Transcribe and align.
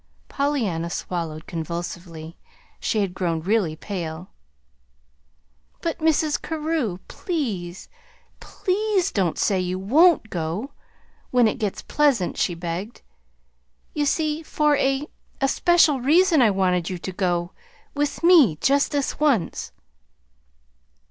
Pollyanna 0.29 0.89
swallowed 0.89 1.45
convulsively. 1.45 2.35
She 2.79 3.01
had 3.01 3.13
grown 3.13 3.39
really 3.39 3.75
pale. 3.75 4.31
"But, 5.79 5.99
Mrs. 5.99 6.41
Carew, 6.41 6.97
please, 7.07 7.87
PLEASE 8.39 9.11
don't 9.11 9.37
say 9.37 9.59
you 9.59 9.77
WON'T 9.77 10.31
go, 10.31 10.71
when 11.29 11.47
it 11.47 11.59
gets 11.59 11.83
pleasant," 11.83 12.35
she 12.35 12.55
begged. 12.55 13.03
"You 13.93 14.07
see, 14.07 14.41
for 14.41 14.75
a 14.77 15.05
a 15.39 15.47
special 15.47 16.01
reason 16.01 16.41
I 16.41 16.49
wanted 16.49 16.89
you 16.89 16.97
to 16.97 17.11
go 17.11 17.51
with 17.93 18.23
me 18.23 18.55
just 18.55 18.91
this 18.93 19.19
once." 19.19 19.71